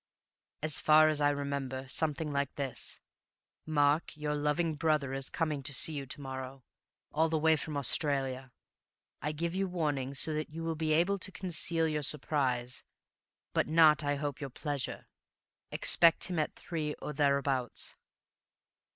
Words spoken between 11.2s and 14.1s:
conceal your surprise, but not